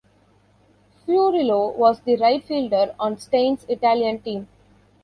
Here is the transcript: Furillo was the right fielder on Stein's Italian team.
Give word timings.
Furillo 1.05 1.75
was 1.77 1.99
the 2.01 2.15
right 2.15 2.43
fielder 2.43 2.95
on 2.99 3.19
Stein's 3.19 3.65
Italian 3.69 4.19
team. 4.19 4.47